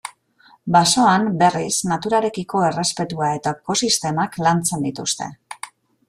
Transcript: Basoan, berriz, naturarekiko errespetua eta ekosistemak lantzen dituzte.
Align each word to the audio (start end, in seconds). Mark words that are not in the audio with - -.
Basoan, 0.75 1.25
berriz, 1.41 1.73
naturarekiko 1.91 2.61
errespetua 2.69 3.27
eta 3.41 3.53
ekosistemak 3.59 4.39
lantzen 4.47 4.87
dituzte. 4.89 5.29